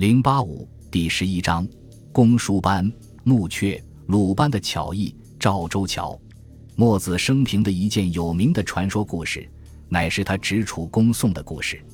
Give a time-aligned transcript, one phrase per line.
[0.00, 1.68] 零八五第十一章：
[2.10, 2.90] 公输班、
[3.22, 5.14] 穆阙、鲁班的巧艺。
[5.38, 6.18] 赵州桥，
[6.74, 9.46] 墨子生平的一件有名的传说故事，
[9.90, 11.84] 乃是他直楚公宋的故事。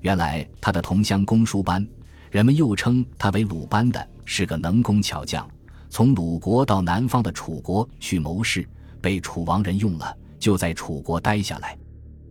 [0.00, 1.88] 原来他的同乡公输班，
[2.30, 5.48] 人们又称他为鲁班的，是个能工巧匠。
[5.88, 8.68] 从鲁国到南方的楚国去谋事，
[9.00, 11.74] 被楚王人用了，就在楚国待下来。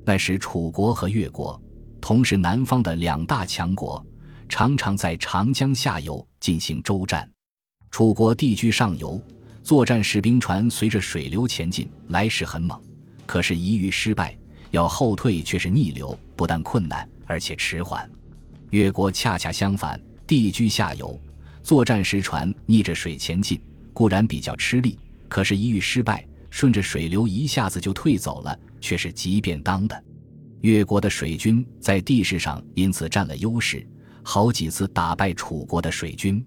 [0.05, 1.60] 那时楚国和越国
[2.00, 4.05] 同是南方的两大强国，
[4.48, 7.29] 常常在长江下游进行舟战。
[7.92, 9.21] 楚国地居上游，
[9.64, 12.79] 作战时兵船随着水流前进，来势很猛，
[13.25, 14.37] 可是，一遇失败，
[14.71, 18.10] 要后退却是逆流，不但困难，而且迟缓。
[18.71, 21.20] 越国恰恰相反，地居下游。
[21.64, 23.59] 作战时，船逆着水前进，
[23.93, 30.04] 固然比较吃力，可是，一遇失败，顺着水流一下子就退走了，却是极便当的。
[30.62, 33.88] 越国的水军在地势上因此占了优势，
[34.28, 36.44] 好几次打败楚国的水军。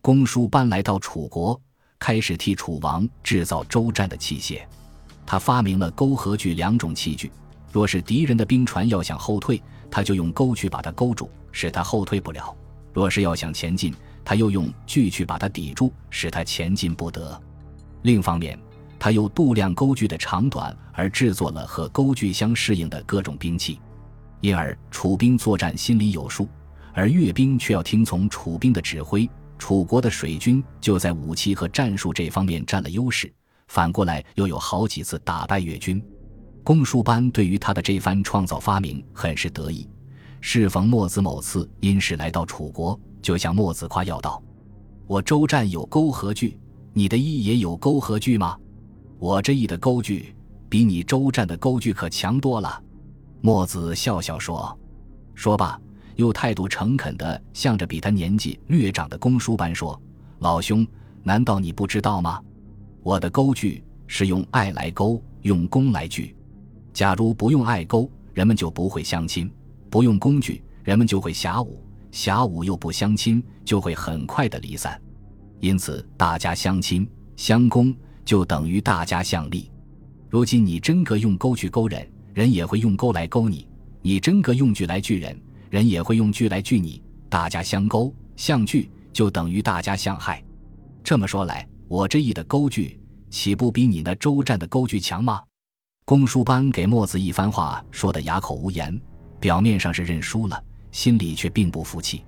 [0.00, 1.58] 公叔搬来到楚国，
[1.96, 4.60] 开始替楚王制造周战的器械。
[5.24, 7.30] 他发明了钩和锯两种器具，
[7.70, 12.52] 若是敌人的兵船要想后退，他就用钩去把它勾住，使他后退不了；
[12.92, 17.40] 若是要想前进，他又用锯去把它抵住，使它前进不得。
[18.02, 18.58] 另一方面，
[18.98, 23.78] 他又度量钩具的长短，而制作了和钩具相适应的各种兵器，
[24.40, 26.48] 因而楚兵作战心里有数，
[26.92, 29.28] 而越兵却要听从楚兵的指挥。
[29.58, 33.32] 楚国的水军就在武器和战术这方面占了优势，
[33.68, 36.02] 反过来又有好几次打败越军。
[36.64, 39.88] 公输班对于他的这番创造发明很是得意。
[40.40, 42.98] 适逢墨子某次因事来到楚国。
[43.22, 44.42] 就向墨子夸耀道
[45.06, 46.58] ：“我周战有钩和锯，
[46.92, 48.58] 你的翼也有钩和锯吗？
[49.20, 50.34] 我这翼的钩具
[50.68, 52.82] 比你周战的钩具可强多了。”
[53.40, 54.76] 墨子笑笑说
[55.36, 55.80] ：“说吧，
[56.22, 60.00] 又态度诚恳地向着比他年纪略长的公输班说
[60.38, 60.86] ：‘老兄，
[61.24, 62.40] 难道你不知道吗？
[63.02, 66.34] 我的钩具是用爱来钩，用弓来锯。
[66.92, 69.48] 假如不用爱钩，人们就不会相亲；
[69.90, 75.00] 不用工具，人们就会侠武。’”侠武又不相亲，就会很快的离散，
[75.60, 79.70] 因此大家相亲相攻，就等于大家相利。
[80.28, 83.66] 如今你真格用钩去勾人，人也会用钩来勾你；
[84.02, 85.34] 你真格用锯来锯人，
[85.72, 87.02] 人也会用锯来锯你。
[87.30, 90.44] 大家相勾相锯，就等于大家相害。
[91.02, 93.00] 这么说来，我这一的钩具
[93.30, 95.42] 岂不比你那周战的钩具强吗？
[96.04, 99.00] 公输班给墨子一番话说得哑口无言，
[99.40, 100.62] 表面上是认输了。
[100.90, 102.22] 心里却并不服气。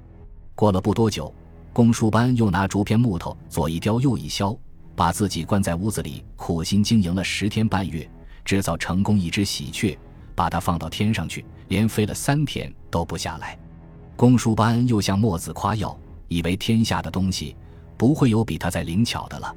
[0.55, 1.31] 过了不多久，
[1.71, 4.59] 公输班又拿竹片木头左一雕右一削，
[4.97, 8.09] 把自己关在屋子里，苦心经营了十天半月，
[8.43, 9.99] 制造成功一只喜鹊，
[10.35, 13.59] 把它放到天上去，连飞了三天都不下来。
[14.17, 15.99] 公输班又向墨子夸耀，
[16.29, 17.57] 以为天下的东西
[17.97, 19.55] 不会有比他再灵巧的了。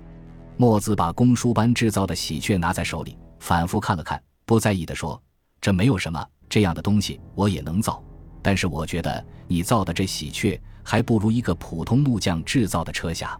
[0.58, 5.22] 墨子把公输班制造的喜鹊拿在手里，反复看了看，不在意地说
[5.62, 8.04] ：“这没有什么，这样的东西我也能造。”
[8.42, 13.38] 但是我觉得你造的这喜鹊还不如一个普通木匠制造的车匣。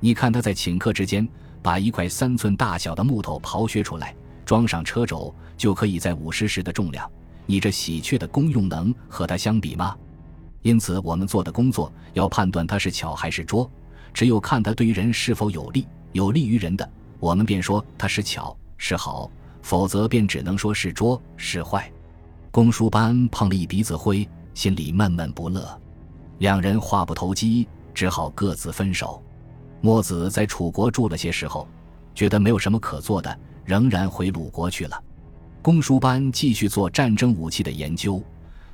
[0.00, 1.28] 你看他在顷刻之间
[1.62, 4.14] 把一块三寸大小的木头刨削出来，
[4.44, 7.08] 装上车轴，就可以在五十石的重量。
[7.50, 9.96] 你这喜鹊的功用能和它相比吗？
[10.60, 13.68] 因此，我们做的工作要判断它是巧还是拙，
[14.12, 16.86] 只有看它对于人是否有利，有利于人的，
[17.18, 19.30] 我们便说它是巧是好；
[19.62, 21.90] 否则便只能说是拙是坏。
[22.50, 24.28] 公输班碰了一鼻子灰。
[24.54, 25.80] 心里闷闷不乐，
[26.38, 29.22] 两人话不投机，只好各自分手。
[29.80, 31.68] 墨子在楚国住了些时候，
[32.12, 35.00] 觉得没有什么可做的，仍然回鲁国去了。
[35.60, 38.22] 公输班继续做战争武器的研究，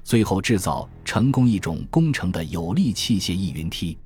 [0.02, 3.98] 最后制造成功一种工程的有力器械——翼云梯。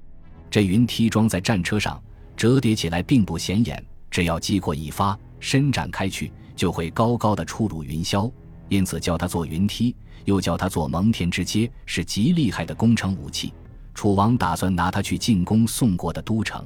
[0.50, 2.00] 这云梯装在战车上，
[2.36, 8.30] 折叠起来并不显眼，只要击过一发，伸展开去，就会高高的出入云霄。
[8.68, 9.94] 因此叫它做云梯。
[10.24, 13.54] 又叫它做蒙恬之阶，是极厉害的工程武器。
[13.94, 16.62] 楚王打算拿它去进攻宋国的都城。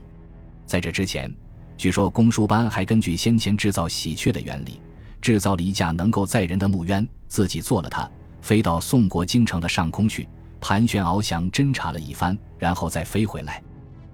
[0.67, 1.33] 在这之前，
[1.77, 4.81] 据说公输班还根据先前制造喜鹊的原理，
[5.23, 8.11] 制造了一架能够载人的木鸢，自己做了它，
[8.43, 10.29] 飞到宋国京城的上空去，
[10.61, 13.63] 盘旋翱翔，侦察了一番，然后再飞回来。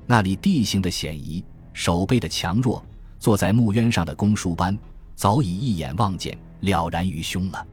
[0.06, 2.84] 那里地形的险夷，守备的强弱，
[3.18, 4.78] 坐在木鸢上的公输班
[5.16, 7.66] 早已一眼望见，了然于胸了。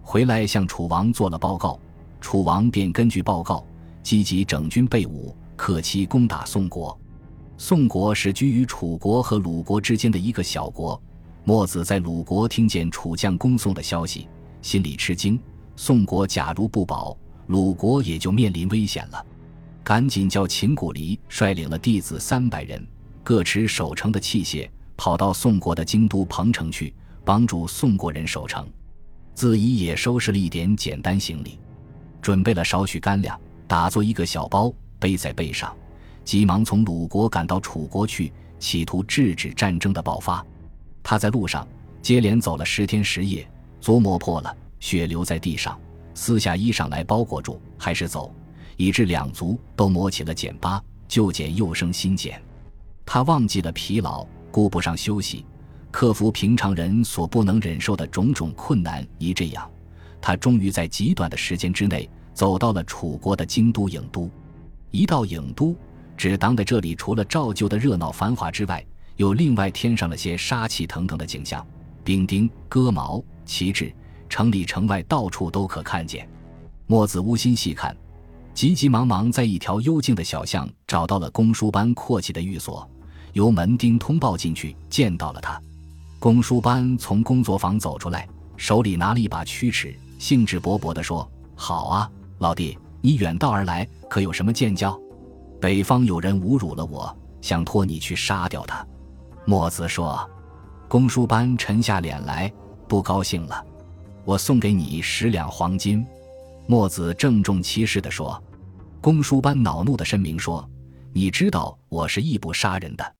[0.00, 1.78] 回来向楚王做了报告，
[2.20, 3.66] 楚王便根据报告
[4.02, 6.96] 积极整军备武，克期攻打宋国。
[7.58, 11.00] 宋国是居于楚国和鲁国之间的一个小国。
[11.48, 14.26] 墨子在鲁国听见楚将攻宋的消息，
[14.62, 15.40] 心里吃惊。
[15.76, 17.16] 宋国假如不保，
[17.46, 19.26] 鲁国也就面临危险了。
[19.84, 22.84] 赶紧叫秦古离率领了弟子三百人，
[23.22, 26.92] 各持守城的器械，跑到宋国的京都彭城去，
[27.24, 28.68] 帮助宋国人守城。
[29.32, 31.60] 自己也收拾了一点简单行李，
[32.20, 35.72] 准备了少许干粮，打作一个小包背在背上，
[36.24, 40.44] 急忙从鲁国赶到楚国去，企图制止战争的爆发。
[41.08, 41.64] 他在路上
[42.02, 43.48] 接连走了十天十夜，
[43.80, 45.78] 足磨破了，血流在地上，
[46.14, 48.34] 撕下衣裳来包裹住，还是走。
[48.76, 52.42] 以致两足都磨起了茧疤，旧茧又生新茧。
[53.04, 55.46] 他忘记了疲劳，顾不上休息，
[55.92, 59.06] 克服平常人所不能忍受的种种困难。
[59.16, 59.70] 一这样，
[60.20, 64.28] 他终于在极短的时间之内走到了楚国的京都郢都。
[64.90, 65.72] 一到郢都，
[66.16, 68.84] 只当在这里除了照旧的热闹繁华之外，
[69.16, 71.66] 又另外添上了些杀气腾腾的景象：
[72.04, 73.92] 兵丁、戈矛、旗帜，
[74.28, 76.28] 城里城外到处都可看见。
[76.86, 77.96] 墨子无心细看。
[78.54, 82.88] 急急忙忙在一条幽静的小巷找到了公输班阔气的寓所，
[83.34, 85.60] 由门丁通报进去，见到了他。
[86.18, 88.26] 公输班从工作房走出来，
[88.56, 94.98] 手里拿了一把曲尺，兴致勃勃地说：“好啊，老弟，你远道而来，可有什么见教？
[95.60, 98.82] 北方有人侮辱了我，想托你去杀掉他。”
[99.46, 100.28] 墨子说。
[100.88, 102.52] 公输班沉下脸来，
[102.86, 103.64] 不高兴了。
[104.24, 106.06] 我送给你十两黄金。
[106.68, 108.40] 墨子郑重其事地说。
[109.00, 110.68] 公输班恼怒的申明说
[111.12, 113.14] ：“你知道我是义不杀人的，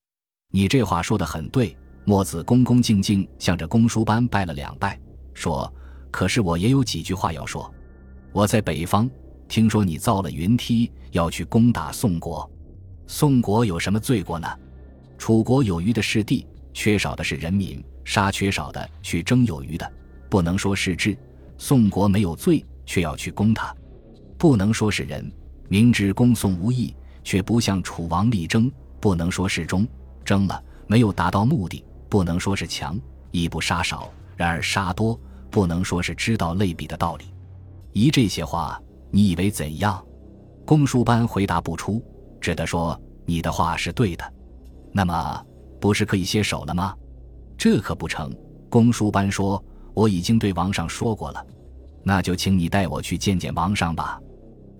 [0.52, 1.76] 你这话说的很对。”
[2.06, 4.96] 墨子恭恭敬敬向着公输班拜了两拜，
[5.34, 5.72] 说
[6.12, 7.68] ：“可是我也有几句话要说。
[8.32, 9.10] 我在北方
[9.48, 12.48] 听说你造了云梯，要去攻打宋国。
[13.08, 14.48] 宋国有什么罪过呢？
[15.26, 19.92] 楚国有余的是地，缺少的是人民，杀缺少的去争有余的，
[20.30, 21.18] 不能说是智。
[21.58, 23.74] 宋国没有罪，却要去攻他，
[24.38, 25.28] 不能说是人。”
[25.68, 26.94] 明知攻宋无益，
[27.24, 28.70] 却不向楚王力争，
[29.00, 29.84] 不能说是忠；
[30.24, 32.94] 争了没有达到目的，不能说是强；
[33.32, 35.20] 亦不杀少，然而杀多，
[35.50, 37.24] 不能说是知道类比的道理。
[37.92, 38.80] 一这些话，
[39.10, 40.00] 你以为怎样？
[40.64, 42.00] 公输班回答不出，
[42.40, 42.96] 只得说
[43.26, 44.32] ：“你的话是对的。
[44.96, 45.46] 那么，
[45.78, 46.96] 不是可以歇手了吗？”
[47.58, 48.34] 这可不成。
[48.70, 49.62] 公输班说
[49.92, 51.46] ：“我已经对王上说过了，
[52.02, 54.18] 那就请你带我去见见王上吧。”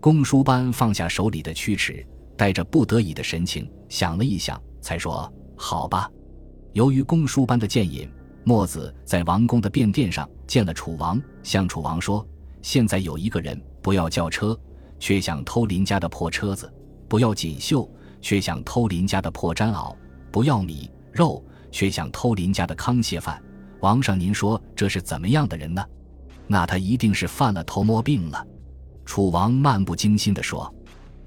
[0.00, 2.02] 公输班放下手里的曲尺，
[2.34, 6.10] 带着不得已的神情想了一想，才说：“好吧。”
[6.72, 8.08] 由于公输班的建议，
[8.42, 12.26] 墨子在王宫的便殿上见了楚王，向楚王说
[12.62, 14.58] ：“现在有一个人不要轿车，
[14.98, 16.66] 却想偷邻家的破车子；
[17.06, 17.86] 不要锦绣，
[18.22, 19.94] 却想偷邻家的破毡袄；
[20.36, 23.42] 不要米肉，却想偷邻家的糠蟹饭。
[23.80, 25.82] 王上，您说这是怎么样的人呢？
[26.46, 28.46] 那他一定是犯了偷摸病了。”
[29.06, 30.70] 楚王漫不经心地说：“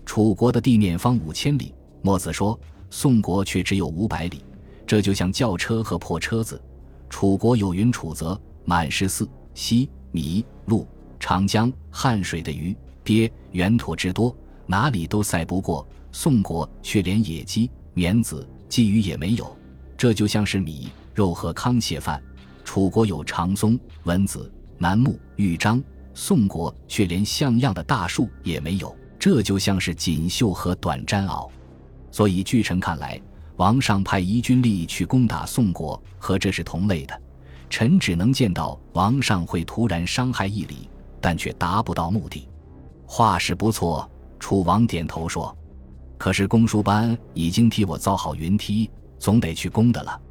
[0.06, 1.74] 楚国的地面方五千里。”
[2.04, 2.60] 墨子说
[2.92, 4.46] ：“宋国却只有五百里，
[4.86, 6.62] 这就像轿车和破车子。
[7.10, 10.88] 楚国有云：楚泽满十四溪米鹿
[11.20, 15.84] 长江汉水的鱼鳖原土之多，哪里都赛不过。
[16.12, 19.58] 宋国却连野鸡绵子鲫鱼也没有，
[19.98, 22.22] 这就像是米肉和糠蟹饭。
[22.64, 25.84] 楚国有长松蚊子楠木玉章。”
[26.16, 31.50] 宋国却连像样的大树也没有，这就像是锦绣和短毡袄。
[32.12, 33.22] 所以据臣看来，
[33.56, 37.22] 王上派移军力去攻打宋国，和这是同类的。
[37.70, 40.90] 臣只能见到王上会突然伤害一里，
[41.22, 42.46] 但却达不到目的。
[43.06, 44.10] 话是不错，
[44.40, 45.56] 楚王点头说
[46.20, 50.22] ：“可是公输班已经替我造好云梯，总得去攻的了。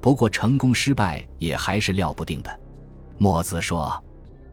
[0.00, 2.60] 不过成功失败也还是料不定的。”
[3.18, 4.00] 墨子说。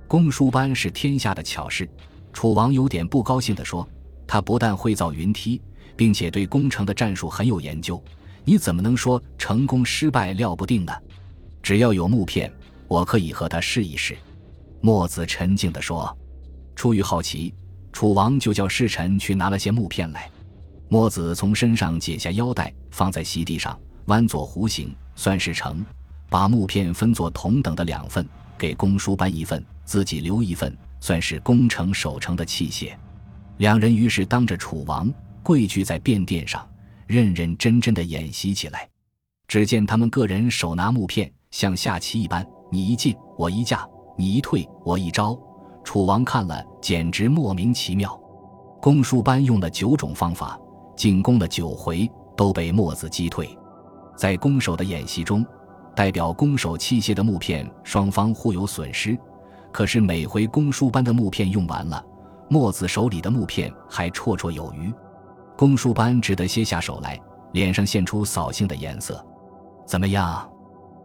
[0.08, 1.86] 公输班是天下的巧事，
[2.32, 3.86] 楚王有点不高兴地说
[4.25, 5.62] ：“他不但会造云梯，
[5.98, 8.01] 并且对攻城的战术很有研究，
[8.46, 10.94] 你怎么能说成功失败料不定呢？
[11.62, 12.50] 只要有木片，
[12.88, 14.15] 我可以和他试一试。”
[14.79, 16.17] 墨子沉静地说
[16.74, 17.53] ：“出于好奇，
[17.91, 20.32] 楚王就叫侍臣去拿了些木片来。
[20.89, 25.86] 墨子从身上解下腰带，放在席地上，弯左弧形，算是成，
[26.29, 28.27] 把木片分作同等的两份，
[28.58, 32.91] 给公输班一份。”自己留一份，算是攻城守城的器械。
[33.56, 35.10] 两人于是当着楚王
[35.41, 36.67] 跪踞在便殿上，
[37.06, 38.86] 认认真真的演习起来。
[39.48, 45.39] 只见他们个人手拿木片，像下棋一般，你一进我一架，你一退我一招。
[45.86, 48.20] 楚王看了，简直莫名其妙。
[48.82, 50.60] 公输班用了九种方法，
[50.98, 53.58] 进攻了九回，都被墨子击退。
[54.18, 55.46] 在攻守的演习中，
[55.96, 59.18] 代表攻守器械的木片，双方互有损失。
[59.72, 62.04] 可是每回公输班的木片用完了，
[62.50, 64.92] 墨子手里的木片还绰绰有余。
[65.56, 67.20] 公输班只得歇下手来，
[67.51, 69.24] 脸上现出扫兴的颜色。
[69.86, 70.50] 怎么样？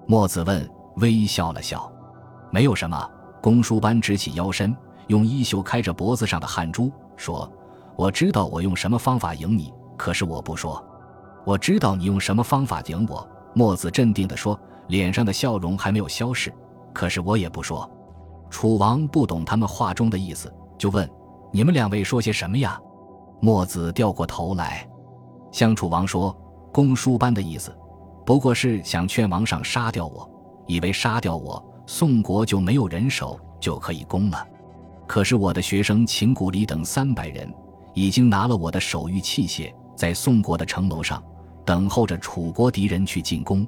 [0.06, 1.92] 墨子问，微笑了笑。
[2.50, 3.10] 没有什么。
[3.42, 4.74] 公输班直起腰身，
[5.08, 7.50] 用衣袖开着脖子上的汗珠，说
[7.96, 10.82] ：“我知道我用什么方法赢你，可是我不说。
[11.44, 14.58] 我知道你用什么方法赢我。”墨子镇定地说，
[14.88, 16.52] 脸上的笑容还没有消逝。
[16.92, 17.90] 可是我也不说。
[18.48, 21.08] 楚王不懂他们话中的意思，就问
[21.52, 22.80] ：“你们两位说些什么呀？”
[23.40, 24.88] 墨子掉过头来，
[25.50, 26.36] 向楚王说
[26.72, 27.76] ：“公输班的意思，
[28.24, 30.30] 不过是想劝王上杀掉我，
[30.66, 34.46] 以为杀掉我。”宋国就没有人手，就可以攻了。
[35.06, 37.52] 可是我的学生秦古里等三百人，
[37.92, 41.22] 已经拿了我的手谕器械，在宋国的城楼上
[41.64, 43.64] 等候着楚国敌人去进攻。